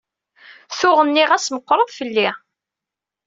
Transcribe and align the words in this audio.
Tuɣ 0.79 0.99
nniɣ-as 1.03 1.47
meqqreḍ 1.53 1.89
fell-i. 1.97 2.29